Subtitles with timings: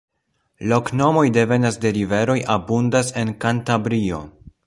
[0.69, 4.25] Loknomoj devenaj de riveroj abundas en Kantabrio.